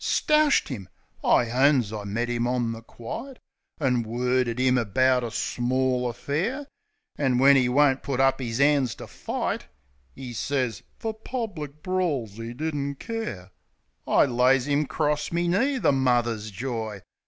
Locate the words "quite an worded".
2.81-4.59